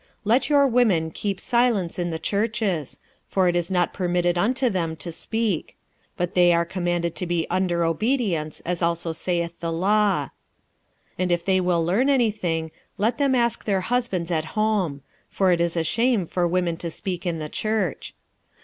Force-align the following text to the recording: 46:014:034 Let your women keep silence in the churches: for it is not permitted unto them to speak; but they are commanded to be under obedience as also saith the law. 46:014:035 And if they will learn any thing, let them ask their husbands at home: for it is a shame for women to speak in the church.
46:014:034 0.01 0.09
Let 0.23 0.49
your 0.49 0.67
women 0.67 1.11
keep 1.11 1.39
silence 1.39 1.99
in 1.99 2.09
the 2.09 2.17
churches: 2.17 2.99
for 3.27 3.47
it 3.47 3.55
is 3.55 3.69
not 3.69 3.93
permitted 3.93 4.35
unto 4.35 4.67
them 4.67 4.95
to 4.95 5.11
speak; 5.11 5.77
but 6.17 6.33
they 6.33 6.51
are 6.51 6.65
commanded 6.65 7.15
to 7.17 7.27
be 7.27 7.45
under 7.51 7.83
obedience 7.83 8.61
as 8.61 8.81
also 8.81 9.11
saith 9.11 9.59
the 9.59 9.71
law. 9.71 10.23
46:014:035 10.23 10.31
And 11.19 11.31
if 11.31 11.45
they 11.45 11.61
will 11.61 11.85
learn 11.85 12.09
any 12.09 12.31
thing, 12.31 12.71
let 12.97 13.19
them 13.19 13.35
ask 13.35 13.65
their 13.65 13.81
husbands 13.81 14.31
at 14.31 14.45
home: 14.57 15.03
for 15.29 15.51
it 15.51 15.61
is 15.61 15.77
a 15.77 15.83
shame 15.83 16.25
for 16.25 16.47
women 16.47 16.77
to 16.77 16.89
speak 16.89 17.27
in 17.27 17.37
the 17.37 17.47
church. 17.47 18.15